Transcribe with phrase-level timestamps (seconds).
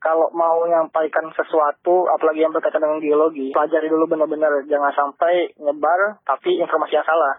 [0.00, 4.64] kalau mau menyampaikan sesuatu, apalagi yang berkaitan dengan geologi, pelajari dulu benar-benar.
[4.64, 7.32] Jangan sampai nyebar, tapi informasi yang salah.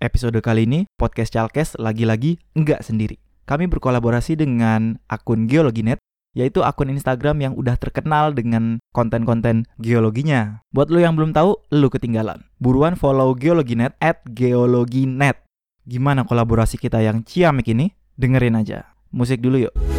[0.00, 3.20] Episode kali ini, Podcast Chalkes lagi-lagi enggak sendiri.
[3.44, 6.00] Kami berkolaborasi dengan akun Geologinet,
[6.32, 10.64] yaitu akun Instagram yang udah terkenal dengan konten-konten geologinya.
[10.72, 12.48] Buat lo yang belum tahu, lo ketinggalan.
[12.56, 15.44] Buruan follow Geologinet at geologinet.
[15.84, 17.92] Gimana kolaborasi kita yang ciamik ini?
[18.16, 18.88] Dengerin aja.
[19.12, 19.93] Musik dulu yuk.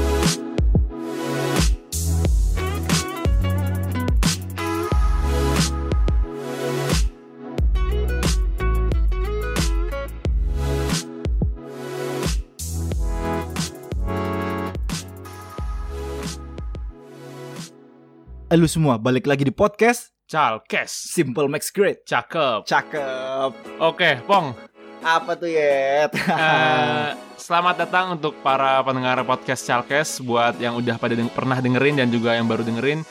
[18.55, 21.12] Halo semua, balik lagi di podcast Chalkes.
[21.12, 22.08] Simple Max Great.
[22.08, 22.64] Cakep.
[22.64, 23.52] Cakep.
[23.84, 24.55] Oke, Pong.
[25.04, 26.16] Apa tuh Yet?
[26.40, 32.00] Eh, selamat datang untuk para pendengar podcast Chalkes buat yang udah pada deng- pernah dengerin
[32.00, 33.04] dan juga yang baru dengerin.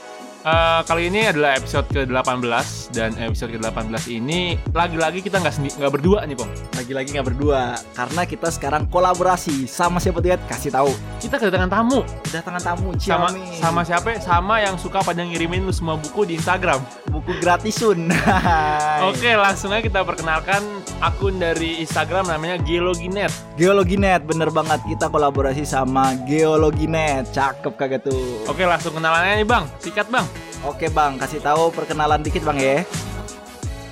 [0.44, 5.88] Eh, kali ini adalah episode ke-18 dan episode ke-18 ini lagi-lagi kita nggak sendi- nggak
[5.88, 6.52] berdua nih, Pong.
[6.76, 10.36] Lagi-lagi nggak berdua, karena kita sekarang kolaborasi sama siapa tuh?
[10.44, 10.92] Kasih tahu.
[11.16, 13.56] Kita kedatangan tamu Kedatangan tamu sama Ciamik.
[13.56, 14.08] sama siapa?
[14.20, 16.84] Sama yang suka pada ngirimin lu semua buku di Instagram.
[17.08, 18.12] buku gratisun.
[19.08, 20.60] Oke, langsung aja kita perkenalkan
[20.98, 23.30] akun dari Instagram namanya Geologinet.
[23.56, 27.32] Geologinet, bener banget kita kolaborasi sama Geologinet.
[27.32, 28.44] Cakep kagak tuh.
[28.44, 29.64] Oke, langsung kenalannya nih, Bang.
[29.78, 30.26] Sikat, Bang.
[30.64, 32.76] Oke bang, kasih tahu perkenalan dikit bang ya.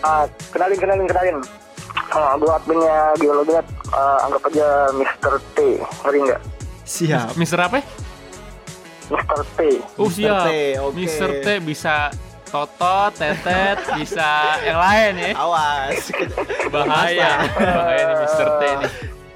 [0.03, 1.39] Ah, kenalin, kenalin, kenalin.
[2.13, 5.33] Ah, gue adminnya Geologinet, Ah, anggap aja Mr.
[5.53, 5.59] T.
[5.81, 6.41] Ngeri nggak?
[6.89, 7.37] Siap.
[7.37, 7.85] Mister apa?
[9.13, 9.41] Mr.
[9.53, 9.61] T.
[10.01, 10.17] Oh Mr.
[10.17, 10.45] siap.
[10.49, 10.95] T, oke.
[10.97, 12.09] Mister T bisa
[12.49, 15.33] totot, tetet, bisa yang lain ya.
[15.37, 16.09] Awas.
[16.73, 17.49] Bahaya.
[17.53, 18.91] Bahaya nih Mister T nih.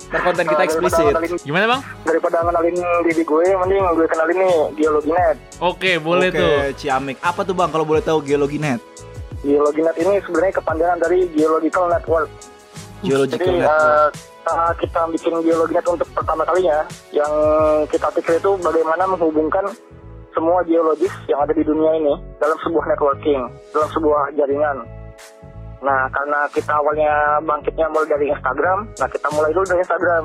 [0.07, 1.15] Konten kita Ah, eksplisit.
[1.43, 1.81] Gimana bang?
[2.03, 5.37] daripada ngenalin diri gue, mending gue kenalin nih Geologinet.
[5.59, 6.55] Oke boleh Oke, tuh.
[6.77, 7.17] Ciamik.
[7.21, 8.79] Apa tuh bang kalau boleh tahu Geologinet?
[9.41, 12.31] Geologinet ini sebenarnya kepanjangan dari Geological Network.
[13.01, 14.13] Geological Jadi Network.
[14.43, 16.79] saat kita bikin Geologinet untuk pertama kalinya,
[17.11, 17.33] yang
[17.89, 19.67] kita pikir itu bagaimana menghubungkan
[20.31, 24.77] semua geologis yang ada di dunia ini dalam sebuah networking, dalam sebuah jaringan.
[25.85, 30.25] Nah, karena kita awalnya bangkitnya mulai dari Instagram, nah kita mulai dulu dari Instagram.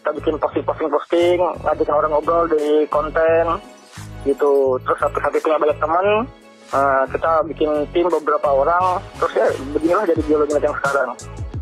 [0.00, 3.60] Kita bikin posting-posting-posting, ngajakin orang ngobrol di konten,
[4.24, 4.80] gitu.
[4.82, 6.06] Terus satu-satu punya banyak teman,
[6.72, 11.10] eh, kita bikin tim beberapa orang, terus ya beginilah jadi Geologinet yang sekarang.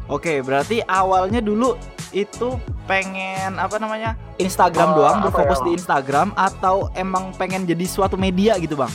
[0.06, 1.74] Oke, berarti awalnya dulu
[2.14, 2.54] itu
[2.86, 5.64] pengen apa namanya Instagram Oh, doang berfokus ya?
[5.66, 8.92] di Instagram atau emang pengen jadi suatu media gitu bang?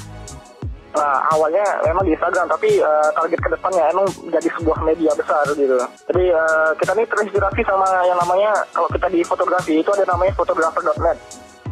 [0.92, 5.48] Nah, awalnya memang di Instagram, tapi eh, target ke depannya emang jadi sebuah media besar
[5.56, 5.80] gitu.
[6.12, 10.36] Jadi eh, kita ini terinspirasi sama yang namanya, kalau kita di fotografi itu ada namanya
[10.36, 11.18] photographer.net.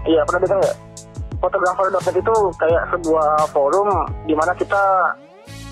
[0.07, 0.77] Iya, pernah dengar nggak?
[1.43, 3.89] Photographer.net itu kayak sebuah forum
[4.23, 4.83] di mana kita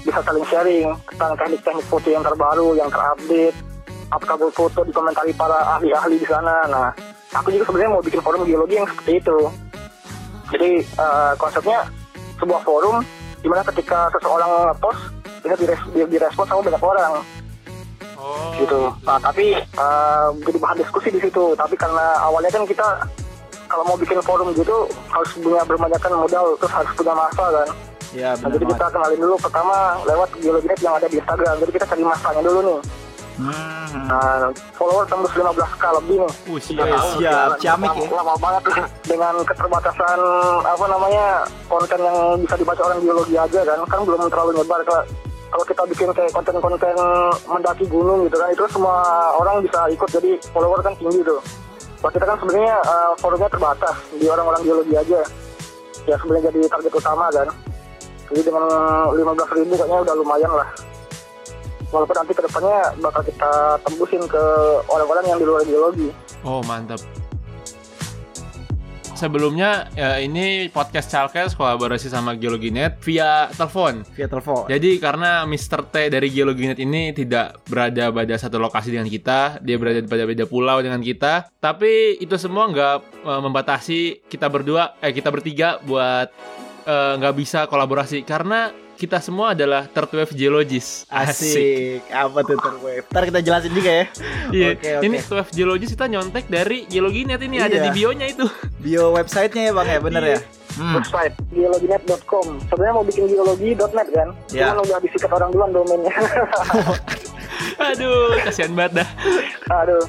[0.03, 3.56] bisa saling sharing tentang teknik-teknik foto yang terbaru, yang terupdate,
[4.12, 6.68] upload foto dikomentari para ahli-ahli di sana.
[6.68, 6.88] Nah,
[7.31, 9.40] aku juga sebenarnya mau bikin forum geologi yang seperti itu.
[10.52, 11.88] Jadi eh, konsepnya
[12.40, 13.03] sebuah forum
[13.38, 15.00] di mana ketika seseorang post
[15.40, 17.14] bisa dires di- direspon sama banyak orang
[18.18, 18.50] Oh.
[18.58, 18.90] gitu.
[19.06, 21.53] Nah tapi eh, jadi bahan diskusi di situ.
[21.53, 23.06] Tapi karena awalnya kan kita
[23.68, 24.74] kalau mau bikin forum gitu
[25.08, 27.68] harus punya berbanyakan modal terus harus punya masa kan.
[28.09, 31.56] Ya Nah, jadi kita kenalin dulu pertama lewat geologinet yang ada di Instagram.
[31.59, 32.80] Jadi kita cari masanya dulu nih.
[33.38, 34.09] Hmm.
[34.09, 36.31] Nah, follower tembus 15k lebih nih.
[36.50, 36.86] Uh, siap.
[36.90, 37.50] Tahu, siap.
[37.62, 38.09] Ciamik ya.
[38.09, 38.64] lama banget
[39.06, 40.20] dengan keterbatasan
[40.66, 41.25] apa namanya
[41.70, 45.06] konten yang bisa dibaca orang biologi aja kan kan belum terlalu nyebar kalau
[45.48, 46.98] kalau kita bikin kayak konten-konten
[47.48, 49.00] mendaki gunung gitu kan itu semua
[49.38, 51.40] orang bisa ikut jadi follower kan tinggi tuh.
[51.98, 55.22] Kalau kita kan sebenarnya eh, forumnya terbatas di orang-orang biologi aja.
[56.09, 57.48] Ya sebenarnya jadi target utama kan.
[58.28, 58.66] Jadi dengan
[59.16, 60.68] 15 ribu kayaknya udah lumayan lah.
[61.88, 64.44] Walaupun nanti ke depannya bakal kita tembusin ke
[64.92, 66.09] orang-orang yang di luar geologi.
[66.44, 67.00] Oh mantap.
[69.18, 74.06] Sebelumnya ya, ini podcast Chalkes kolaborasi sama Geologinet via telepon.
[74.13, 74.69] via telepon.
[74.69, 75.89] Jadi karena Mr.
[75.89, 80.45] T dari Geologinet ini tidak berada pada satu lokasi dengan kita, dia berada pada beda
[80.45, 81.50] pulau dengan kita.
[81.57, 86.30] Tapi itu semua nggak eh, membatasi kita berdua, eh kita bertiga buat
[86.86, 91.05] eh, nggak bisa kolaborasi karena kita semua adalah third wave geologist.
[91.07, 92.01] Asik.
[92.09, 93.05] Apa tuh terwave?
[93.05, 94.05] Ntar kita jelasin juga ya.
[94.49, 95.05] Iya, Oke, oke.
[95.05, 97.83] ini third wave geologist kita nyontek dari Geologinet ini ada Iya.
[97.85, 98.45] di bionya itu.
[98.77, 100.39] Bio websitenya ya bang ya, bener ya?
[100.73, 100.94] Hmm.
[100.94, 106.13] website geologinet.com sebenarnya mau bikin geologi.net kan cuman udah disikat orang duluan domainnya
[107.89, 109.09] Aduh, kasihan banget dah.
[109.73, 110.05] aduh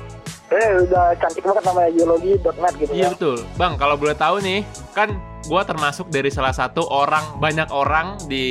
[0.49, 3.09] Eh udah cantik banget namanya geologi.net gitu Iya ya.
[3.13, 3.77] betul, bang.
[3.77, 4.65] Kalau boleh tahu nih,
[4.97, 5.13] kan
[5.45, 8.47] gua termasuk dari salah satu orang banyak orang di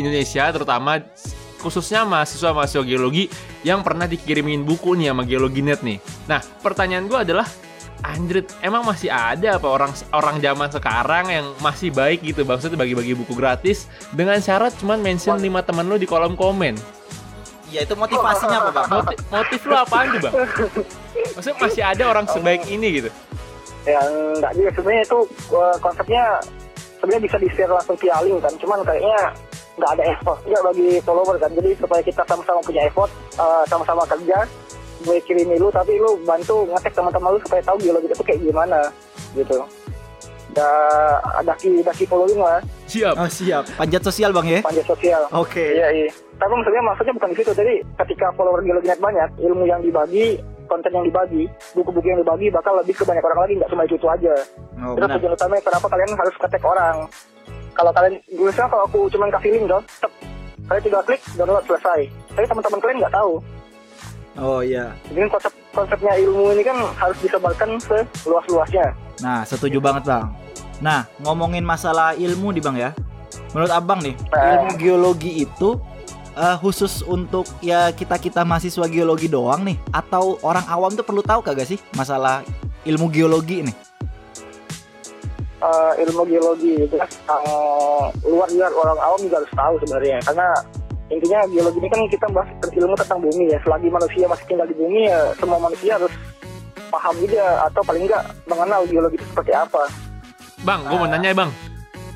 [0.00, 1.04] Indonesia, terutama
[1.60, 3.28] khususnya mahasiswa-mahasiswa geologi
[3.62, 6.00] yang pernah dikirimin buku nih sama Geologinet nih.
[6.26, 7.46] Nah, pertanyaan gua adalah,
[8.02, 13.14] Andrit, emang masih ada apa orang orang zaman sekarang yang masih baik gitu maksudnya bagi-bagi
[13.14, 16.74] buku gratis dengan syarat cuman mention 5 temen lu di kolom komen.
[17.72, 18.86] Iya itu motivasinya apa bang?
[18.92, 20.34] Motif, motif lu apaan tuh, Bang?
[21.32, 23.10] Maksudnya masih ada orang sebaik ini gitu.
[23.88, 25.18] Ya enggak juga sebenarnya itu
[25.56, 26.22] eh, konsepnya
[27.00, 28.52] sebenarnya bisa di share langsung via link kan.
[28.60, 29.18] Cuman kayaknya
[29.80, 31.50] nggak ada effort juga bagi follower kan.
[31.56, 33.10] Jadi supaya kita sama-sama punya effort,
[33.40, 34.38] eh, sama-sama kerja,
[35.08, 38.80] gue kirimin lu tapi lu bantu ngetek teman-teman lu supaya tahu geologi itu kayak gimana
[39.32, 39.64] gitu.
[40.52, 40.68] Da,
[41.40, 43.16] daki daki following lah, Siap.
[43.16, 43.64] Oh siap.
[43.72, 44.60] Panjat sosial bang ya?
[44.60, 45.22] panjat sosial.
[45.32, 45.64] Oke.
[45.80, 46.08] Iya iya.
[46.36, 47.52] Tapi maksudnya maksudnya bukan di situ.
[47.56, 50.36] Jadi ketika follower Geologinet banyak, ilmu yang dibagi,
[50.68, 53.96] konten yang dibagi, buku-buku yang dibagi bakal lebih ke banyak orang lagi, nggak cuma itu,
[53.96, 54.34] itu aja.
[54.84, 55.16] Oh Itu benar.
[55.16, 56.96] tujuan utamanya kenapa kalian harus ketek orang.
[57.72, 60.12] Kalau kalian, gue misalnya kalau aku cuma kasih link dong, tep,
[60.68, 62.00] kalian tinggal klik, download selesai.
[62.36, 63.32] Tapi teman-teman kalian nggak tahu.
[64.40, 64.96] Oh iya.
[65.12, 67.76] Jadi konsep konsepnya ilmu ini kan harus disebarkan
[68.24, 68.96] seluas-luasnya.
[69.20, 70.32] Nah setuju banget bang.
[70.80, 72.90] Nah ngomongin masalah ilmu nih bang ya.
[73.52, 74.40] Menurut abang nih Eh.
[74.56, 75.76] ilmu geologi itu
[76.32, 81.20] eh, khusus untuk ya kita kita mahasiswa geologi doang nih atau orang awam tuh perlu
[81.20, 82.40] tahu kagak sih masalah
[82.88, 83.76] ilmu geologi nih?
[85.62, 87.44] Eh, ilmu geologi jelas yang
[88.26, 90.48] luar juga orang awam juga harus tahu sebenarnya karena
[91.12, 94.74] intinya geologi ini kan kita bahas ilmu tentang bumi ya selagi manusia masih tinggal di
[94.74, 96.12] bumi ya semua manusia harus
[96.88, 99.84] paham juga atau paling enggak mengenal geologi itu seperti apa
[100.62, 101.50] Bang, gue mau nanya ya, bang.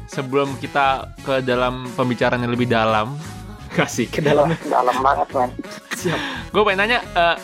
[0.06, 3.18] Sebelum kita ke dalam pembicaraan yang lebih dalam,
[3.78, 4.06] kasih.
[4.06, 4.54] Ke dalam.
[4.70, 5.50] dalam banget man
[5.98, 6.20] Siap.
[6.54, 7.36] Gue pengen nanya, eh,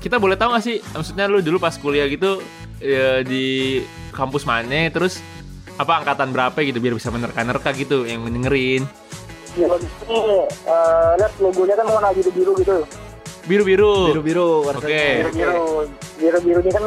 [0.00, 2.40] kita boleh tahu gak sih, maksudnya lu dulu pas kuliah gitu
[2.80, 3.44] eh, di
[4.16, 5.20] kampus mana, terus
[5.76, 8.88] apa angkatan berapa gitu, biar bisa menerka-nerka gitu yang dengerin.
[9.56, 12.76] Geologi ini eh, lihat logonya kan warna biru biru gitu
[13.46, 14.10] Biru-biru.
[14.10, 14.82] Biru biru Oke.
[15.22, 15.64] biru biru
[16.18, 16.84] biru biru ini kan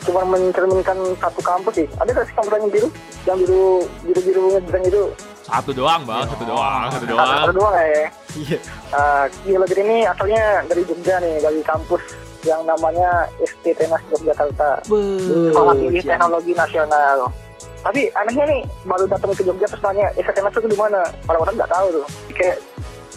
[0.00, 2.88] cuma mencerminkan satu kampus sih ada nggak sih kampus yang biru
[3.24, 3.62] yang biru
[4.02, 5.02] biru biru ngejreng itu
[5.44, 6.28] Satu doang, bang.
[6.28, 7.44] Satu doang, satu Satu doang.
[7.52, 8.58] doang ya Iya.
[8.88, 12.02] Uh, geologi ini asalnya dari Jogja nih, dari kampus
[12.44, 14.84] yang namanya ST Tenas Yogyakarta.
[14.84, 17.32] Sekolah Tinggi Teknologi Nasional.
[17.78, 21.00] Tapi anehnya nih, baru datang ke Jogja terus tanya, ST Tenas itu di mana?
[21.24, 22.06] Orang-orang nggak tahu tuh.
[22.32, 22.58] Kayak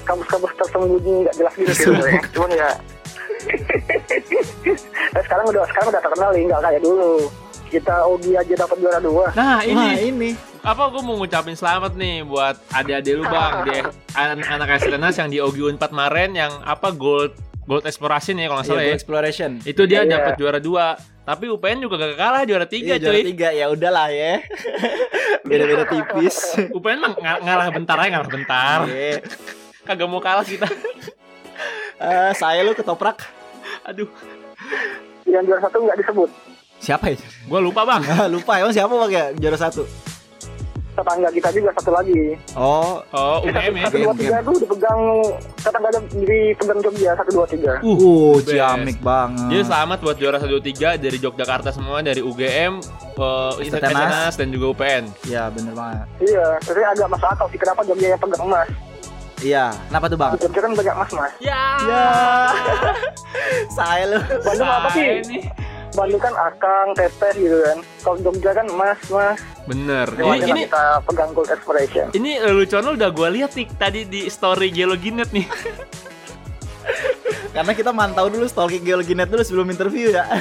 [0.02, 2.22] kampus-kampus tersembunyi nggak jelas gitu gitu ya.
[2.34, 2.69] Cuman ya,
[5.12, 7.13] eh, sekarang udah sekarang udah terkenal nih, nggak kayak dulu.
[7.66, 9.31] Kita Ogi aja dapat juara dua.
[9.31, 10.30] Nah, ini Nah ini.
[10.62, 13.78] apa gue mau ngucapin selamat nih buat adik-adik lu bang di
[14.13, 18.60] an- anak STNAS yang di OGU 4 kemarin yang apa gold gold exploration ya kalau
[18.60, 19.52] nggak salah Iya, ya exploration.
[19.63, 20.12] itu dia Iya.
[20.12, 23.65] dapat juara dua tapi UPN juga gak kalah juara tiga Iya, juara cuy tiga ya
[23.68, 24.41] udahlah ya.
[25.47, 26.35] Beda-beda tipis.
[26.77, 29.21] UPN mah ng- ngalah bentar aja ngalah bentar Iya.
[29.88, 30.65] kagak mau kalah kita
[31.97, 33.21] Eh, saya lu ketoprak.
[33.83, 34.09] aduh
[35.23, 36.29] Yang juara satu nggak disebut.
[36.77, 37.18] Siapa ya?
[37.21, 39.85] gue lupa bang Lupa emang siapa bang ya juara satu?
[40.91, 42.35] Tetangga kita juga satu lagi.
[42.51, 45.01] Oh, oh Eh, UGM ya satu dua tiga tuh dipegang
[45.55, 47.73] tetangga di pegang Jogja satu dua tiga.
[47.81, 49.47] uh, ciamik banget.
[49.49, 52.83] jadi selamat buat juara 1 3 dari Yogyakarta semua dari UGM
[53.15, 53.55] uh.
[53.57, 56.05] STNAS dan juga UPN Iya, bener banget.
[56.19, 58.67] Iya, tapi agak masuk akal sih kenapa Jogja yang pegang emas.
[59.39, 60.31] Iya, kenapa tuh bang?
[60.38, 61.33] Jogja kan banyak emas mas.
[61.39, 62.05] ya Ya,
[63.77, 64.19] saya lu.
[64.39, 65.07] Bandung apa sih?
[65.91, 67.77] Bandung kan akang, teteh gitu kan.
[68.01, 69.39] Kalau Jogja kan emas, mas.
[69.69, 72.10] bener Ini, ini, ini kita pegang gold exploration.
[72.17, 75.45] Ini lelucon lu udah gue lihat nih tadi di story Geologinet nih.
[77.55, 80.25] Karena kita mantau dulu stalking geologinet dulu sebelum interview ya.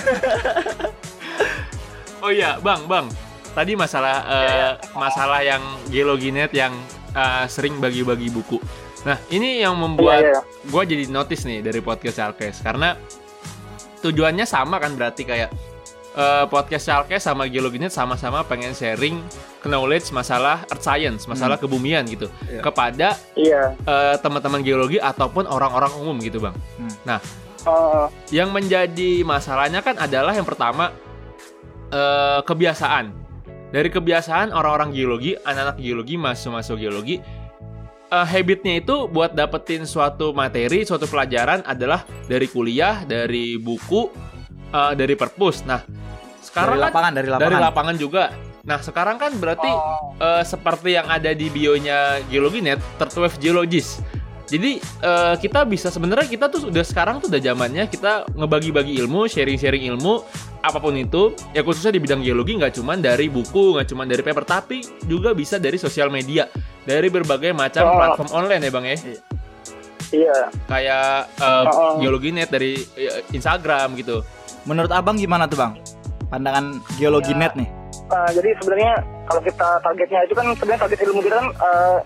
[2.20, 3.08] Oh iya, Bang, Bang.
[3.56, 6.68] Tadi masalah eh, masalah yang Geologinet yang
[7.16, 8.60] eh, sering bagi-bagi buku.
[9.08, 10.40] Nah, ini yang Iya, membuat iya.
[10.44, 12.92] gue jadi notice nih dari podcast Chalkes karena
[14.00, 15.50] tujuannya sama kan berarti kayak
[16.10, 19.22] eh, podcast Chalkes sama Geologinet sama-sama pengen sharing
[19.62, 22.60] knowledge masalah earth science, masalah kebumian gitu Iya.
[22.60, 23.62] kepada Iya.
[23.78, 26.56] eh, teman-teman geologi ataupun orang-orang umum gitu, Bang.
[27.06, 30.90] Eh, Yang menjadi masalahnya kan adalah yang pertama
[31.90, 33.12] eh, kebiasaan.
[33.70, 37.22] Dari kebiasaan orang-orang geologi, anak-anak geologi, mahasiswa-mahasiswa geologi,
[38.10, 44.10] eh, habitnya itu buat dapetin suatu materi, suatu pelajaran adalah dari kuliah, dari buku,
[44.74, 45.62] eh, dari perpus.
[45.64, 45.80] Nah,
[46.42, 47.46] sekarang dari kan lapangan, dari lapangan.
[47.46, 48.24] dari lapangan juga.
[48.60, 54.04] Nah, sekarang kan berarti oh, eh, seperti yang ada di bionya Geologinet, third wave geologist.
[54.50, 59.30] Jadi eh, kita bisa sebenarnya kita tuh udah sekarang tuh udah zamannya kita ngebagi-bagi ilmu,
[59.30, 60.26] sharing-sharing ilmu
[60.60, 61.38] apa pun itu.
[61.54, 65.30] Ya khususnya di bidang geologi nggak cuma dari buku, nggak cuma dari paper, tapi juga
[65.32, 66.50] bisa dari sosial media,
[66.82, 67.94] dari berbagai macam Oh.
[67.94, 68.96] platform online ya bang ya.
[70.10, 70.38] Iya.
[70.66, 71.06] Kayak
[71.38, 72.02] eh, Oh.
[72.02, 74.26] geologi net dari eh, Instagram gitu.
[74.66, 75.78] Menurut abang gimana tuh bang?
[76.26, 77.38] Pandangan geologi Ya.
[77.38, 77.70] net nih.
[78.10, 78.92] Eh, jadi sebenarnya
[79.30, 81.98] kalau kita targetnya itu kan sebenarnya target ilmu kita kan eh,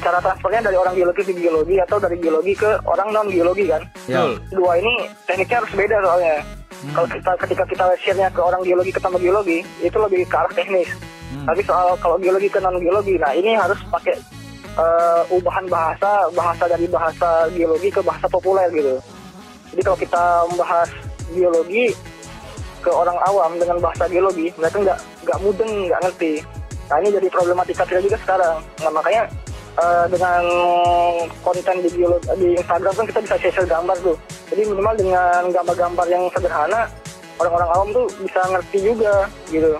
[0.00, 3.82] cara transfernya dari orang geologi ke geologi atau dari geologi ke orang non geologi kan.
[4.06, 4.30] Betul.
[4.54, 6.36] Dua ini tekniknya harus beda soalnya.
[6.80, 6.92] Hmm.
[6.96, 10.52] Kalau kita ketika kita share-nya ke orang geologi ke tambah geologi itu lebih ke arah
[10.54, 10.88] teknis.
[11.34, 11.44] Hmm.
[11.50, 14.14] Tapi soal kalau geologi ke non geologi, nah ini harus pakai
[14.78, 18.96] eh, ubahan bahasa, bahasa dari bahasa geologi ke bahasa populer gitu.
[19.74, 20.24] Jadi kalau kita
[20.54, 20.88] membahas
[21.34, 21.92] geologi
[22.80, 24.98] ke orang awam dengan bahasa geologi, mereka nggak
[25.28, 26.34] nggak mudeng, nggak ngerti.
[26.90, 28.56] Nah ini jadi problematika kita juga sekarang.
[28.82, 29.22] Nah makanya
[29.78, 30.42] eh, dengan
[31.46, 31.90] konten di
[32.36, 34.16] di Instagram kan kita bisa share gambar tuh.
[34.50, 36.90] Jadi minimal dengan gambar-gambar yang sederhana,
[37.38, 39.78] orang-orang awam tuh bisa ngerti juga gitu.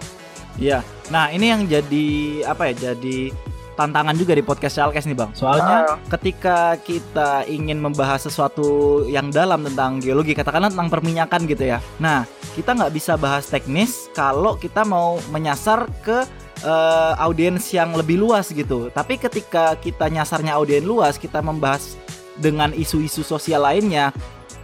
[0.56, 0.86] Iya.
[1.10, 2.06] Nah, ini yang jadi
[2.46, 2.94] apa ya?
[2.94, 3.34] Jadi
[3.74, 5.34] tantangan juga di podcast Chalkes nih, Bang.
[5.34, 5.96] Soalnya Ah.
[6.12, 11.82] ketika kita ingin membahas sesuatu yang dalam tentang geologi, katakanlah tentang perminyakan gitu ya.
[11.98, 16.28] Nah, kita nggak bisa bahas teknis kalau kita mau menyasar ke
[16.64, 18.88] eh, audiens yang lebih luas gitu.
[18.92, 21.96] Tapi ketika kita nyasarnya audiens luas, kita membahas
[22.40, 24.12] dengan isu-isu sosial lainnya,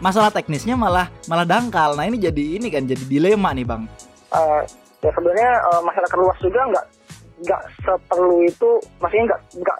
[0.00, 1.96] masalah teknisnya malah malah dangkal.
[1.96, 3.88] Nah, ini jadi ini kan jadi dilema nih, Bang.
[4.32, 4.62] Eh,
[5.04, 6.86] ya sebenarnya eh, masyarakat luas juga nggak
[7.36, 9.78] nggak seperlu itu, maksudnya nggak nggak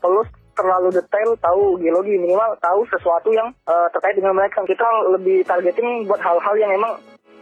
[0.00, 0.22] perlu
[0.54, 4.62] terlalu detail tahu geologi minimal tahu sesuatu yang eh, terkait dengan mereka.
[4.64, 6.92] Kita lebih targeting buat hal-hal yang emang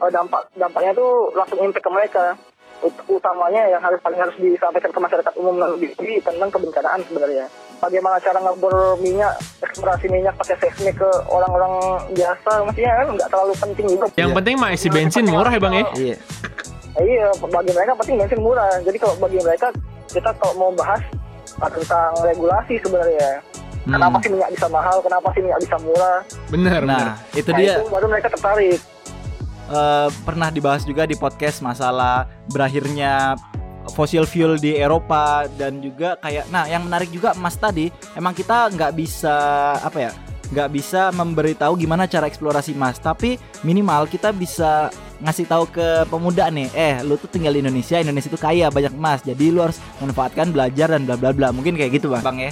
[0.02, 2.24] eh, dampak dampaknya tuh langsung impact ke mereka.
[2.82, 7.46] Ut- utamanya yang harus paling harus disampaikan ke masyarakat umum lebih tentang kebencanaan sebenarnya.
[7.78, 11.74] Bagaimana cara ngebor minyak, eksplorasi minyak pakai seismik ke orang-orang
[12.10, 14.06] biasa, maksudnya kan nggak terlalu penting juga.
[14.14, 14.36] Yang Iya.
[14.38, 15.84] penting mah isi bensin murah ya bang ya.
[15.94, 16.16] Iya.
[16.92, 18.72] Iya, bagi mereka penting bensin murah.
[18.82, 19.66] Jadi kalau bagi mereka
[20.10, 21.00] kita kalau mau bahas
[21.58, 23.30] ah, tentang regulasi sebenarnya.
[23.82, 23.98] Hmm.
[23.98, 24.96] Kenapa sih minyak bisa mahal?
[25.02, 26.18] Kenapa sih minyak bisa murah?
[26.48, 27.06] Bener, bener.
[27.08, 28.78] Nah, itu Nah, dia itu baru mereka tertarik.
[29.72, 33.34] Eh, pernah dibahas juga di podcast masalah berakhirnya
[33.90, 38.70] fossil fuel di Eropa dan juga kayak nah yang menarik juga Mas tadi emang kita
[38.70, 39.34] nggak bisa
[39.82, 40.12] apa ya
[40.52, 46.50] nggak bisa memberitahu gimana cara eksplorasi Mas tapi minimal kita bisa ngasih tahu ke pemuda
[46.50, 49.78] nih eh lu tuh tinggal di Indonesia Indonesia itu kaya banyak emas jadi lu harus
[50.02, 52.22] manfaatkan belajar dan bla bla bla mungkin kayak gitu bang.
[52.26, 52.50] Bang ya.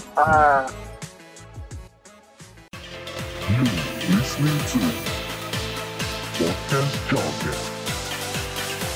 [4.71, 5.10] To
[6.41, 7.59] Podcast Jargon.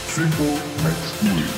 [0.08, 0.56] Simple
[0.88, 1.48] explain.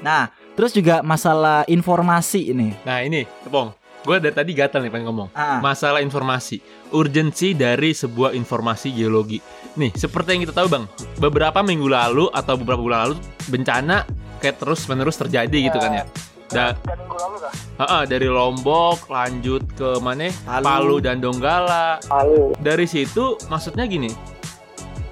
[0.00, 3.76] nah terus juga masalah informasi ini Nah ini, Tepong.
[4.00, 5.28] Gue dari tadi gatal nih pengen ngomong.
[5.36, 9.44] ah Masalah informasi, urgensi dari sebuah informasi geologi.
[9.76, 10.88] Nih, seperti yang kita tahu bang,
[11.20, 13.20] beberapa minggu lalu atau beberapa bulan lalu
[13.52, 14.08] bencana
[14.40, 16.04] kayak terus menerus terjadi gitu kan ya.
[16.46, 17.52] Da- dan minggu lalu kah?
[17.82, 20.30] Ha-ha, dari Lombok lanjut ke mana?
[20.46, 20.64] Palu.
[20.64, 21.98] Palu dan Donggala.
[22.06, 22.54] Lalu.
[22.62, 24.08] Dari situ maksudnya gini,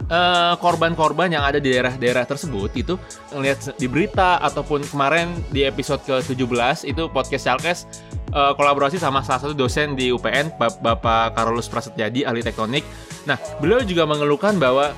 [0.07, 2.95] eh, korban-korban yang ada di daerah-daerah tersebut itu
[3.35, 7.79] ngelihat di berita ataupun kemarin di episode ke-17 itu podcast Chalkes
[8.31, 12.85] eh, kolaborasi sama salah satu dosen di UPN Bap- Bapak Karolus Prasetyadi ahli tektonik.
[13.25, 14.93] Nah, beliau juga mengeluhkan bahwa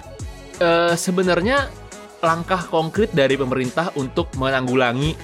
[0.58, 1.68] eh, sebenarnya
[2.24, 5.14] langkah konkret dari pemerintah untuk menanggulangi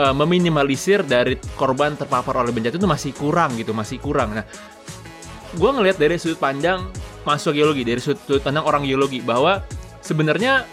[0.00, 4.32] eh, meminimalisir dari korban terpapar oleh bencana itu masih kurang gitu, masih kurang.
[4.32, 4.44] Nah,
[5.52, 6.88] gue ngelihat dari sudut pandang
[7.28, 9.60] mahasiswa geologi, dari sudut, sudut pandang orang geologi bahwa
[10.00, 10.64] sebenarnya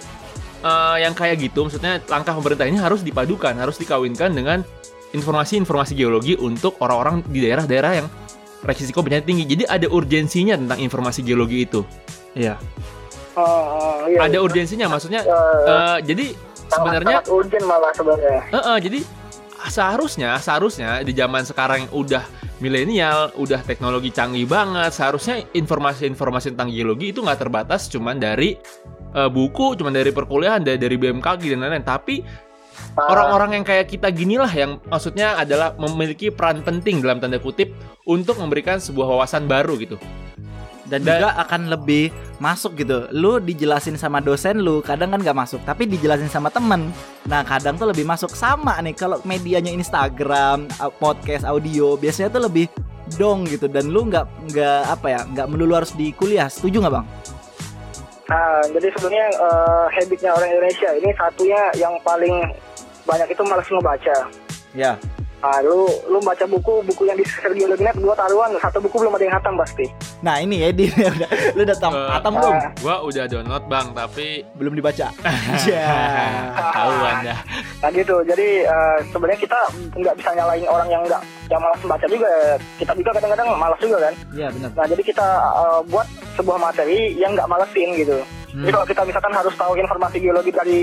[0.63, 4.63] eh, yang kayak gitu, maksudnya langkah pemerintah ini harus dipadukan, harus dikawinkan dengan
[5.07, 8.07] informasi-informasi geologi untuk orang-orang di daerah-daerah yang
[8.63, 9.45] resiko bencana tinggi.
[9.47, 11.81] Jadi ada urgensinya tentang informasi geologi itu.
[12.33, 12.57] iya
[13.37, 14.41] Ah, ah, iya, Ada iya.
[14.41, 18.41] urgensinya, maksudnya Eh, eh, jadi sangat- sebenarnya sangat urgent malah sebenarnya.
[18.49, 18.99] Eh, eh, jadi
[19.65, 22.23] seharusnya seharusnya di zaman sekarang yang udah
[22.61, 28.57] milenial, udah teknologi canggih banget, seharusnya informasi-informasi tentang geologi itu nggak terbatas cuman dari
[29.13, 32.15] eh, buku, cuman dari perkuliahan, dari, dari BMKG dan lain-lain, tapi
[32.97, 37.73] Ah, orang-orang yang kayak kita ginilah yang maksudnya adalah memiliki peran penting dalam tanda kutip
[38.09, 40.01] untuk memberikan sebuah wawasan baru gitu.
[40.87, 43.07] Dan Dan- juga akan lebih masuk gitu.
[43.11, 46.91] Lu dijelasin sama dosen lu, kadang kan nggak masuk, tapi dijelasin sama temen.
[47.27, 52.43] Nah, kadang tuh lebih masuk sama nih kalau medianya Instagram, uh, podcast, audio, biasanya tuh
[52.47, 52.65] lebih
[53.15, 56.95] dong gitu dan lu nggak nggak apa ya nggak melulu harus di kuliah setuju nggak
[56.99, 57.07] bang?
[58.27, 62.51] Nah, jadi sebenarnya eh, habitnya orang Indonesia ini satunya yang paling
[63.07, 64.17] banyak itu malas ngebaca.
[64.75, 64.99] Ya.
[65.37, 69.23] Nah, lu lu baca buku buku yang di Sergiologinet gua taruhan satu buku belum ada
[69.29, 69.85] yang hatam pasti.
[70.19, 72.55] Nah ini ya Din, udah, lu udah tam, Eh, atam belum?
[72.57, 72.69] Ah.
[72.81, 75.07] Gua udah download bang, tapi Belum dibaca.
[75.69, 75.85] Ya.
[76.73, 77.35] tahu anda.
[77.85, 78.15] Nah gitu.
[78.25, 79.59] Jadi eh, sebenarnya kita
[79.93, 82.29] nggak bisa nyalain orang yang nggak yang malas membaca juga.
[82.81, 84.13] Kita juga kadang-kadang malas juga kan.
[84.33, 84.69] Iya benar.
[84.73, 88.17] Nah jadi kita eh, buat sebuah materi yang nggak malesin gitu.
[88.47, 90.79] Jadi kalau kita misalkan harus tahu informasi geologi dari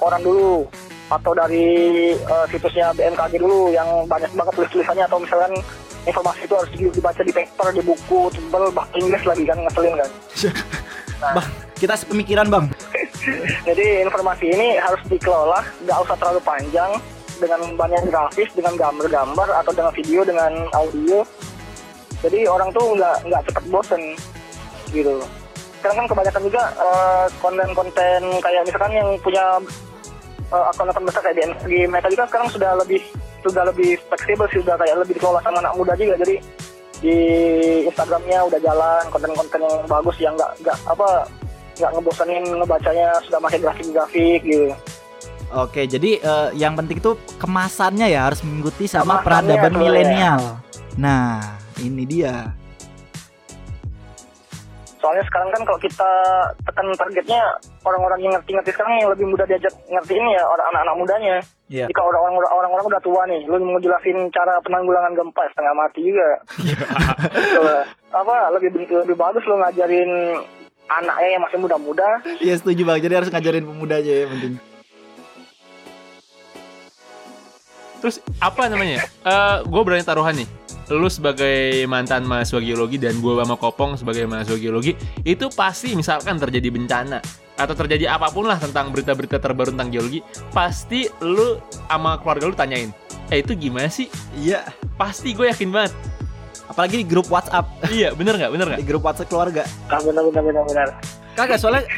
[0.00, 0.64] koran dulu
[1.12, 1.68] atau dari
[2.16, 5.52] eh, situsnya BMKG dulu yang banyak banget tulis-tulisannya atau misalkan
[6.08, 9.94] informasi itu harus di- dibaca di paper, di buku, tebel, bahasa Inggris lagi kan ngeselin
[10.00, 10.10] kan.
[11.22, 12.64] Bang, kita sepemikiran bang.
[13.68, 16.90] Jadi informasi ini harus dikelola, nggak usah terlalu panjang
[17.38, 21.22] dengan banyak grafis, dengan gambar-gambar atau dengan video, dengan audio.
[22.22, 24.02] Jadi orang tuh nggak nggak cepet bosen
[24.90, 25.22] gitu.
[25.82, 29.58] Sekarang kan kebanyakan juga eh, konten-konten kayak misalkan yang punya
[30.54, 33.02] eh, akun-akun besar kayak di NSG Meta juga sekarang sudah lebih
[33.42, 36.14] sudah lebih fleksibel sih, sudah kayak lebih dikelola sama anak muda juga.
[36.22, 36.38] Jadi
[37.02, 37.18] di
[37.90, 41.26] Instagramnya udah jalan konten-konten yang bagus yang nggak nggak apa
[41.82, 44.70] nggak ngebosanin ngebacanya sudah pakai grafik-grafik gitu.
[45.52, 50.42] Oke, jadi eh, yang penting tuh kemasannya ya harus mengikuti sama Kemasannya peradaban tuh, milenial.
[50.94, 52.61] Nah, ini dia.
[55.02, 56.10] Soalnya sekarang kan kalau kita
[56.62, 57.42] tekan targetnya
[57.82, 61.36] orang-orang yang ngerti-ngerti sekarang yang lebih mudah diajak ngertiin ya orang anak-anak mudanya.
[61.66, 61.90] Iya.
[61.90, 66.30] Jika orang-orang orang-orang udah tua nih, lu mau jelasin cara penanggulangan gempa setengah mati juga.
[67.58, 67.74] Coba,
[68.14, 70.38] apa lebih lebih bagus lu ngajarin
[70.86, 73.02] anaknya yang masih muda-muda Iya setuju bang.
[73.02, 74.54] Jadi harus ngajarin pemuda aja ya penting.
[78.06, 79.02] Terus apa namanya?
[79.02, 80.61] Eh, gue berani taruhan nih.
[80.92, 84.92] Lu sebagai mantan mahasiswa geologi dan gue sama Kopong sebagai mahasiswa geologi
[85.24, 87.24] itu pasti misalkan terjadi bencana
[87.56, 92.56] atau terjadi apa pun lah tentang berita-berita terbaru tentang geologi, pasti lu sama keluarga lu
[92.56, 92.90] tanyain,
[93.28, 94.08] eh itu gimana sih?
[94.36, 94.66] Iya.
[94.96, 95.92] Pasti gue yakin banget.
[96.68, 98.50] Apalagi di grup WhatsApp, iya, bener nggak?
[98.52, 98.80] Bener nggak?
[98.80, 99.62] di grup WhatsApp keluarga.
[99.92, 100.88] ah benar benar benar benar
[101.32, 101.88] Kagak soalnya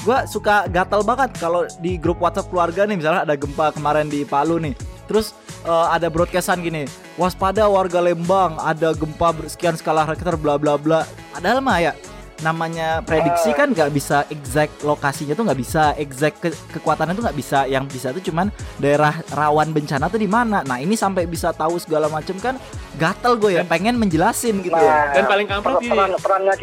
[0.00, 4.24] gua suka gatal banget kalau di grup WhatsApp keluarga nih misalnya ada gempa kemarin di
[4.24, 4.72] Palu nih.
[5.04, 6.84] Terus eh, ada broadcastan gini,
[7.16, 11.02] waspada warga Lembang, ada gempa sekian skala Richter bla bla bla.
[11.34, 11.92] Padahal mah ya
[12.38, 17.38] namanya prediksi kan nggak bisa exact lokasinya tuh nggak bisa exact ke- kekuatannya tuh nggak
[17.38, 17.66] bisa.
[17.66, 20.62] Yang bisa tuh cuman daerah rawan bencana tuh di mana.
[20.62, 22.54] Nah ini sampai bisa tahu segala macam kan
[22.94, 25.18] gatel gue ya pengen menjelasin gitu ya.
[25.18, 26.54] Dan paling kampret per- peran, perannya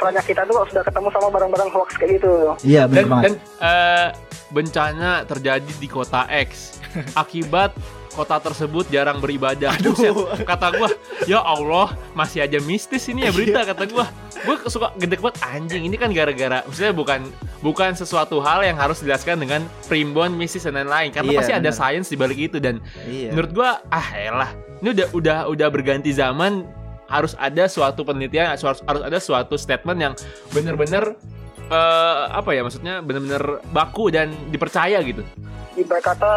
[0.00, 2.32] perannya kita tuh sudah ketemu sama barang-barang hoax kayak gitu.
[2.64, 4.08] Iya dan, dan eh,
[4.52, 6.76] bencana terjadi di kota X.
[7.22, 7.72] Akibat
[8.12, 9.74] kota tersebut jarang beribadah.
[9.80, 10.88] Buset, kata gua,
[11.24, 14.06] ya Allah, masih aja mistis ini ya berita kata gua.
[14.44, 17.28] Gua suka gede banget anjing ini kan gara-gara maksudnya bukan
[17.60, 21.12] bukan sesuatu hal yang harus dijelaskan dengan primbon, mistis dan lain-lain.
[21.12, 23.30] Karena Iya, pasti ada sains di balik itu dan iya.
[23.30, 26.64] menurut gua ah elah ini udah udah udah berganti zaman
[27.10, 30.14] harus ada suatu penelitian harus harus ada suatu statement yang
[30.54, 31.18] bener-bener
[31.68, 35.22] eh, apa ya maksudnya bener-bener baku dan dipercaya gitu.
[35.78, 36.32] Ibarat kata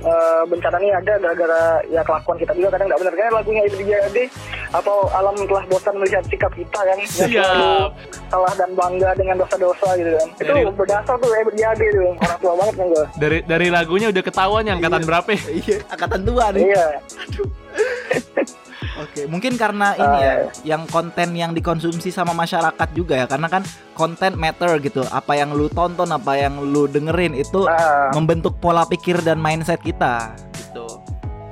[0.00, 3.12] eh, bencana ini ada gara-gara ya kelakuan kita juga kadang nggak benar.
[3.14, 4.24] Kan lagunya itu jadi
[4.68, 6.98] atau alam telah bosan melihat sikap kita kan?
[6.98, 7.88] Yang Siap.
[8.28, 10.28] salah dan bangga dengan dosa-dosa gitu kan?
[10.38, 14.08] Itu Dari- berdasar tuh eh berjadi tuh orang tua banget kan gue dari dari lagunya
[14.08, 15.42] udah ketahuan yang angkatan berapa ya?
[15.50, 16.62] iya angkatan tua nih.
[16.70, 16.86] Iya
[18.98, 20.34] Oke, mungkin karena ini ya,
[20.74, 23.62] yang konten yang dikonsumsi sama masyarakat juga ya, karena kan
[23.94, 25.06] konten matter gitu.
[25.14, 29.78] Apa yang lu tonton, apa yang lu dengerin itu nah membentuk pola pikir dan mindset
[29.86, 30.86] kita, gitu.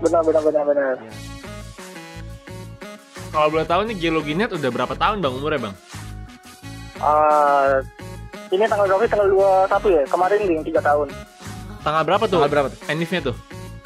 [0.03, 0.95] benar benar benar benar.
[3.31, 5.75] Kalau boleh tahu nih geologinet udah berapa tahun bang umurnya bang?
[6.97, 7.75] Eh,
[8.57, 9.05] ini tanggal berapa?
[9.07, 9.29] Tanggal
[9.69, 10.03] 21 ya?
[10.09, 11.13] Kemarin ding tiga tahun.
[11.85, 12.41] Tanggal berapa tuh?
[12.43, 12.81] Tanggal berapa tuh?
[12.91, 13.37] enifnya tuh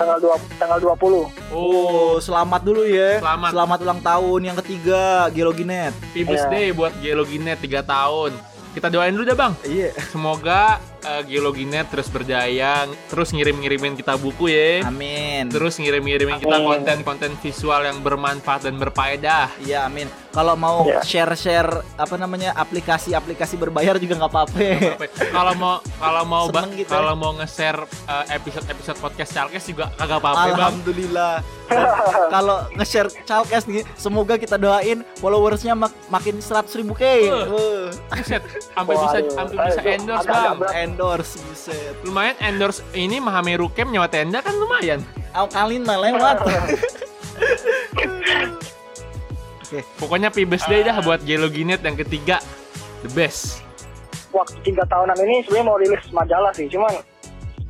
[0.01, 3.21] tanggal dua tanggal 20 Oh, selamat dulu ya.
[3.21, 3.51] Selamat.
[3.81, 5.93] ulang tahun yang ketiga Geologinet.
[6.17, 6.49] Pibes Iya.
[6.49, 8.33] Day buat geologinet 3 tahun
[8.71, 9.91] kita doain dulu dah bang Iya.
[10.09, 15.49] semoga eh, geologinet terus berjaya terus ngirim-ngirimin kita buku ya Amin.
[15.49, 20.07] terus ngirim-ngirimin kita konten-konten visual yang bermanfaat dan berfaedah Iya, amin.
[20.31, 21.03] Kalau mau Iya.
[21.03, 24.59] share-share apa namanya aplikasi-aplikasi berbayar juga nggak apa-apa.
[25.35, 26.91] kalau mau kalau mau gitu ya.
[26.93, 31.35] kalau mau nge-share eh, episode-episode podcast Chalkes juga kagak apa-apa bang Alhamdulillah.
[32.29, 37.31] Kalau nge-share Chalkes nih, semoga kita doain followersnya mak- makin 100 ribu k.
[37.31, 37.91] Uh.
[38.11, 40.90] Buset, sampai bisa sampai bisa endorse bang.
[40.91, 41.95] Endorse buset.
[42.03, 45.01] lumayan endorse ini Mahameru Camp nyawa tenda kan lumayan.
[45.31, 46.37] Alkalin mah lewat.
[50.03, 52.43] pokoknya Pibes Day dah buat geologinet yang ketiga.
[53.07, 53.63] The best.
[54.35, 57.03] Waktu tiga tahunan ini sebenarnya mau rilis majalah sih cuman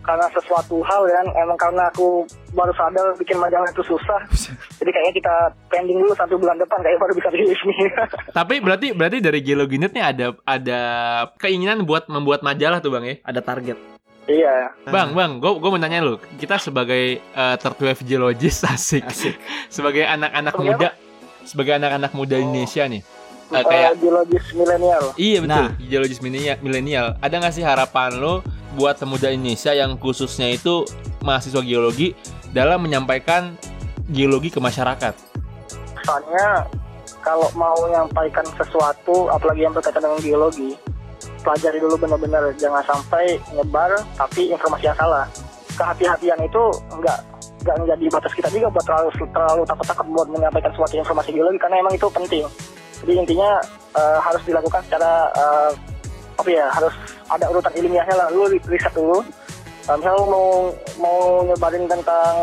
[0.00, 4.20] karena sesuatu hal kan emang karena aku baru sadar bikin majalah itu susah
[4.80, 5.34] jadi kayaknya kita
[5.68, 7.78] pending dulu satu bulan depan kayak baru bisa rilis nih
[8.38, 10.80] Tapi berarti berarti dari Geologinet nih ada ada
[11.36, 13.14] keinginan buat membuat majalah tuh bang ya.
[13.26, 13.76] Ada target.
[14.30, 17.58] iya Bang, bang, gue gue mau nanya lu, kita sebagai uh,
[18.00, 19.34] geologist asik, Asik.
[19.66, 20.88] sebagai anak-anak muda,
[21.42, 22.42] sebagai anak-anak muda Oh.
[22.44, 23.02] Indonesia nih,
[23.50, 25.68] uh, kayak geologis milenial iya betul, Nah.
[25.82, 27.06] geologis milenial, milenial.
[27.18, 28.34] Ada nggak sih harapan lu
[28.78, 30.86] buat pemuda Indonesia yang khususnya itu
[31.24, 32.14] mahasiswa geologi
[32.54, 33.54] dalam menyampaikan
[34.10, 35.30] geologi ke masyarakat?
[36.04, 36.66] soalnya
[37.20, 40.74] kalau mau menyampaikan sesuatu apalagi yang berkaitan dengan geologi
[41.44, 42.50] pelajari dulu benar-benar.
[42.56, 45.28] Jangan sampai nyebar tapi informasi yang salah.
[45.76, 47.18] Kehati-hatian itu enggak
[47.60, 51.76] enggak menjadi batas kita juga buat terlalu terlalu takut-takut buat menyampaikan suatu informasi geologi karena
[51.78, 52.44] emang itu penting.
[53.04, 53.50] Jadi intinya
[53.96, 55.70] eh, harus dilakukan secara eh,
[56.40, 56.94] apa ya harus
[57.30, 59.22] ada urutan ilmiahnya lah lu riset dulu
[59.80, 60.46] Eh, misal lu mau
[61.00, 62.36] mau nyebarin tentang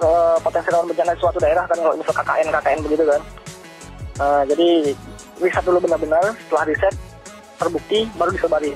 [0.00, 3.22] eh, potensi rawan bencana di suatu daerah kan kalau misal KKN KKN begitu kan
[4.18, 4.68] Eh, jadi
[5.38, 6.94] riset dulu benar-benar setelah riset
[7.54, 8.74] terbukti baru disebarin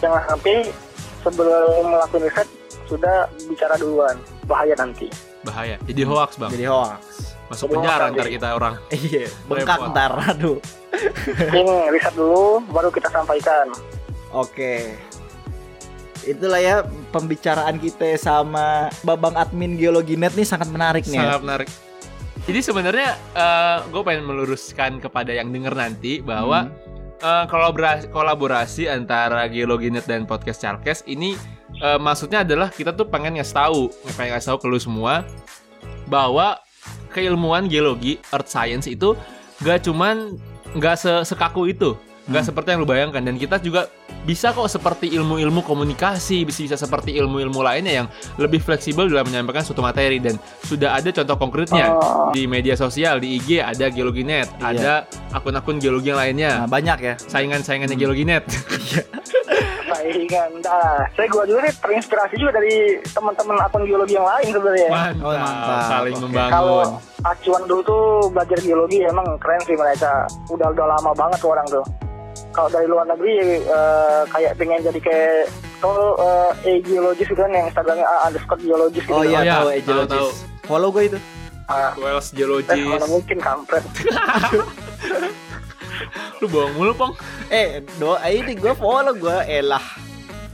[0.00, 0.72] jangan sampai
[1.20, 2.48] sebelum melakukan riset
[2.88, 5.10] sudah bicara duluan bahaya nanti
[5.40, 5.76] Bahaya.
[5.84, 7.00] Jadi hoax bang, Jadi hoax.
[7.48, 8.36] masuk Jadi penjara hoax ntar nanti.
[8.36, 8.74] kita orang.
[8.92, 10.12] Iya, bengkak ntar.
[10.32, 10.58] Aduh.
[11.50, 13.66] ini riset dulu baru kita sampaikan
[14.30, 14.94] Oke.
[16.20, 16.76] Itulah ya
[17.10, 21.16] pembicaraan kita sama Babang admin Geologinet nih sangat menarik nih.
[21.16, 21.36] ya.
[21.36, 21.68] Sangat menarik.
[22.44, 23.08] Jadi sebenarnya
[23.88, 26.72] gue pengen meluruskan kepada yang denger nanti bahwa
[27.20, 31.36] eh, kolaborasi, kolaborasi antara Geologinet dan podcast Charkes ini
[31.80, 33.82] eh, maksudnya adalah kita tuh pengen ngasih tahu,
[34.16, 35.24] pengen ngasih tahu ke lu semua
[36.08, 36.58] bahwa
[37.12, 39.14] keilmuan geologi, earth science itu
[39.62, 40.34] gak cuman
[40.80, 41.94] gak se- sekaku itu,
[42.30, 42.46] gak Hmm.
[42.46, 43.90] seperti yang lu bayangkan dan kita juga
[44.20, 49.60] bisa kok seperti ilmu-ilmu komunikasi, bisa bisa seperti ilmu-ilmu lainnya yang lebih fleksibel dalam menyampaikan
[49.60, 54.46] suatu materi dan sudah ada contoh konkretnya Oh, di media sosial di IG ada Geologinet,
[54.54, 54.62] Iya.
[54.62, 54.92] ada
[55.32, 56.50] akun-akun geologi yang lainnya.
[56.58, 57.14] Nah, banyak ya.
[57.18, 58.02] Saingan-saingannya Hmm.
[58.02, 58.44] Geologinet.
[59.90, 64.88] saingan nah saya gua juga nih terinspirasi juga dari teman-teman akun geologi yang lain sebenarnya
[64.88, 65.82] mantap, Oh, mantap.
[65.88, 66.50] saling membangun.
[66.50, 66.80] kalau
[67.22, 71.66] acuan dulu tuh belajar geologi emang keren sih mereka udah udah lama banget tuh orang
[71.66, 71.84] tuh
[72.50, 75.46] kalau dari luar negeri eh, kayak pengen jadi kayak
[75.78, 79.52] kalau eh, e-geologis gitu kan yang instagramnya A underscore geologis gitu Oh iya, Oh, iya.
[79.52, 80.12] tahu Tahu, Egeologis.
[80.12, 80.28] tahu.
[80.62, 81.18] Follow gue itu.
[81.66, 82.82] Ah, Wells eh, Geologis.
[82.84, 83.84] mana mungkin kampret
[86.36, 87.12] Lu bohong mulu, Pong.
[87.48, 89.82] Eh, doa ini gue follow gue elah.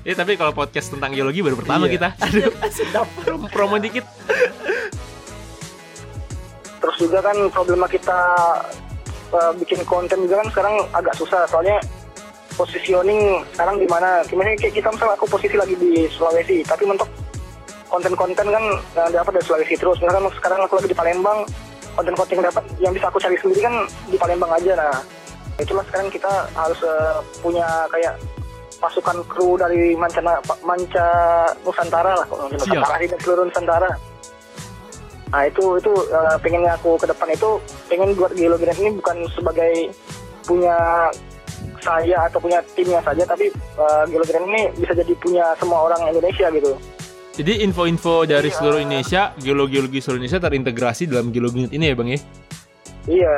[0.03, 1.93] Eh, tapi kalau podcast tentang geologi baru pertama Iya.
[1.93, 2.09] kita.
[2.25, 3.07] Aduh, sedap.
[3.49, 4.05] Promo dikit.
[6.77, 8.15] terus juga kan problema kita
[9.33, 11.43] eh, bikin konten juga kan sekarang agak susah.
[11.51, 11.79] Soalnya
[12.57, 14.25] positioning sekarang di mana?
[14.27, 17.09] Gimana kayak kita misalnya aku posisi lagi di Sulawesi tapi mentok
[17.87, 18.67] konten-konten kan yang
[19.12, 20.01] dapat dari Sulawesi terus.
[20.01, 21.41] Misalkan sekarang aku lagi di Palembang
[21.97, 23.75] konten-konten yang dapat yang bisa aku cari sendiri kan
[24.09, 24.73] di Palembang aja.
[24.77, 24.95] Nah
[25.57, 28.15] itulah sekarang kita harus eh, punya kayak
[28.77, 30.21] pasukan kru dari manca
[30.65, 31.07] manca
[31.65, 32.27] Nusantara lah.
[32.53, 34.15] Nusantara ini dan seluruh Nusantara
[35.27, 39.91] Nah itu itu eh, pengennya aku ke depan itu pengen buat geologi ini bukan sebagai
[40.47, 41.11] punya
[41.83, 43.47] saya atau punya timnya saja tapi
[43.79, 46.75] uh, geologi ini bisa jadi punya semua orang Indonesia gitu.
[47.37, 48.57] Jadi info-info dari Iya.
[48.57, 52.19] seluruh Indonesia, geologi-geologi seluruh Indonesia terintegrasi dalam Geologinet ini ya, Bang ya?
[53.05, 53.35] Iya.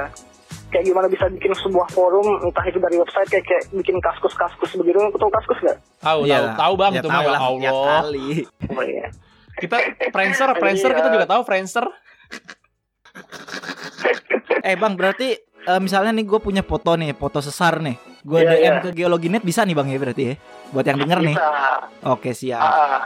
[0.71, 5.03] Kayak gimana bisa bikin sebuah forum entah itu dari website kayak, kayak bikin kaskus-kaskus begitu.
[5.11, 5.79] Betul kaskus nggak?
[5.99, 6.39] Tahu, Iya.
[6.39, 8.01] tahu, tahu Bang Ya, itu mah tahu ya lah, ya Allah.
[8.07, 8.29] kali.
[8.71, 9.07] Oh, iya.
[9.59, 9.77] Kita
[10.09, 11.15] Friendster, Friendster kita Iya.
[11.15, 11.85] juga tahu Friendster.
[14.61, 17.95] Eh bang, berarti eh, misalnya nih gue punya foto nih, foto sesar nih.
[18.21, 18.81] Gue Iya, DM iya.
[18.81, 20.35] ke Geologinet bisa nih bang ya berarti ya.
[20.71, 21.37] Buat yang denger nih.
[21.37, 21.51] Bisa.
[22.07, 22.61] Oke siap.
[22.61, 23.03] Ah,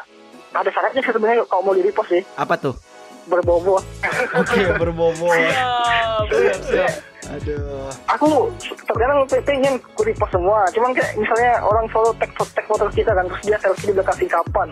[0.53, 2.77] ada syaratnya sebenarnya kalau mau di repost sih Apa tuh?
[3.23, 3.79] berbobo.
[4.41, 5.31] Oke berbobo.
[5.31, 6.93] Siap, siap, siap.
[7.31, 7.87] Aduh.
[8.11, 8.51] Aku
[8.83, 10.67] terkadang pengen ku repost semua.
[10.75, 14.19] Cuman kayak misalnya orang follow tag tag foto kita kan terus dia selfie di belakang
[14.19, 14.69] singkapan.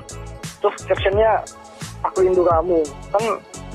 [0.61, 1.31] Terus captionnya
[2.04, 2.80] aku rindu kamu
[3.12, 3.22] kan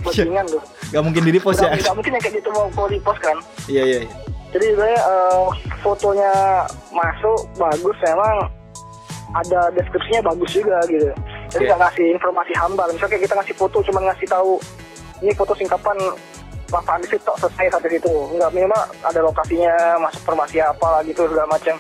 [0.05, 0.61] bajingan tuh.
[0.93, 1.73] Gak mungkin di repost ya?
[1.73, 3.38] Nggak, nggak mungkin yang kayak gitu mau mau repost kan.
[3.65, 3.99] Iya iya.
[4.05, 4.11] iya.
[4.55, 5.45] Jadi saya eh,
[5.83, 6.31] fotonya
[6.95, 8.35] masuk bagus memang
[9.35, 11.11] ada deskripsinya bagus juga gitu.
[11.51, 11.69] Jadi Oke.
[11.71, 12.88] nggak ngasih informasi hambar.
[12.93, 14.51] Misalnya kayak kita ngasih foto cuma ngasih tahu
[15.23, 15.97] ini foto singkapan
[16.71, 18.13] lapangan di situ selesai sampai situ.
[18.35, 21.75] Nggak minimal ada lokasinya, masuk informasi apa gitu segala macam.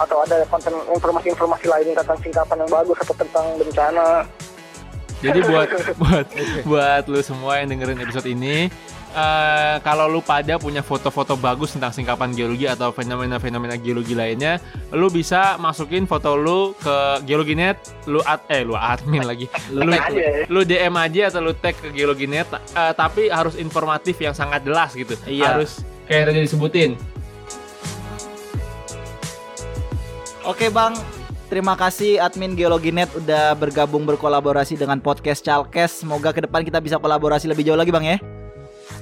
[0.00, 4.24] Atau ada konten informasi-informasi lain tentang singkapan yang bagus atau tentang bencana.
[5.22, 6.26] Jadi buat buat
[6.66, 8.66] buat lu semua yang dengerin episode ini,
[9.14, 14.58] eh, kalau lu pada punya foto-foto bagus tentang singkapan geologi atau fenomena-fenomena geologi lainnya,
[14.90, 17.78] lu bisa masukin foto lu ke geologi.net,
[18.10, 19.46] lu ad, eh lu admin lagi.
[19.70, 20.44] Lu, ya.
[20.50, 24.90] lu DM aja atau lu tag ke geologi.net eh, tapi harus informatif yang sangat jelas
[24.98, 25.14] gitu.
[25.24, 25.56] Iya.
[25.56, 26.98] Harus kayak tadi disebutin.
[30.42, 30.90] Oke bang,
[31.52, 36.00] terima kasih admin Geologinet udah bergabung berkolaborasi dengan podcast Chalkes.
[36.00, 38.18] Semoga ke depan kita bisa kolaborasi lebih jauh lagi bang ya.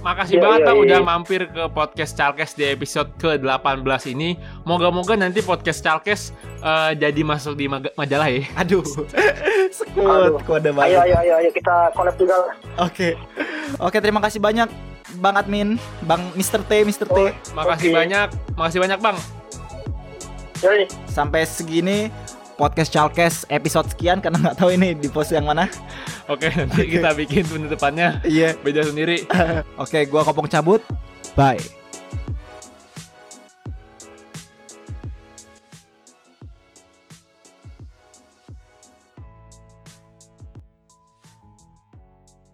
[0.02, 0.82] Makasih Iya, banget iya, Tang, iya.
[0.82, 4.34] udah mampir ke podcast Chalkes di episode ke-18 ini.
[4.66, 8.42] Moga-moga nanti podcast Chalkes eh, jadi masuk di majalah ya.
[8.66, 8.82] Aduh,
[9.78, 10.42] sekut Aduh.
[10.42, 11.06] kode Ayo, banget.
[11.06, 12.52] ayo, ayo, ayo kita collab juga lah.
[12.82, 13.14] Oke,
[13.78, 14.66] oke terima kasih banyak
[15.22, 15.68] bang admin,
[16.02, 16.66] bang Mr.
[16.66, 17.06] T, Mr.
[17.06, 17.14] T.
[17.14, 17.98] Oh, Makasih Oke.
[18.02, 19.14] banyak, makasih banyak Bang.
[20.60, 20.84] Yoi.
[21.08, 22.12] Sampai segini
[22.60, 25.64] podcast Chalkes episode sekian karena nggak tahu ini di post yang mana.
[26.28, 28.60] Oke, nanti kita bikin penutupannya Iya.
[28.60, 29.24] beda sendiri.
[29.82, 30.84] Oke, gua kopong cabut.
[31.32, 31.79] Bye.